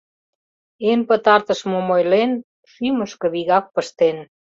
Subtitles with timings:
[0.89, 2.31] Эн пытартыш мом ойлен
[2.71, 4.17] Шӱмышкӧ вигак пыштен.